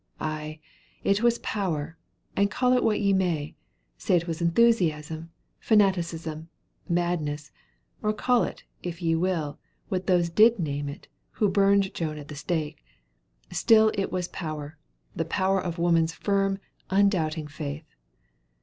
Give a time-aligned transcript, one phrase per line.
[0.19, 0.59] Ay,
[1.03, 1.95] it was power
[2.35, 3.55] and call it what ye may
[3.99, 6.49] say it was enthusiasm, fanaticism,
[6.89, 7.51] madness
[8.01, 9.59] or call it, if ye will,
[9.89, 12.83] what those did name it who burned Joan at the stake,
[13.51, 14.75] still it was power,
[15.15, 16.57] the power of woman's firm,
[16.89, 17.85] undoubting faith.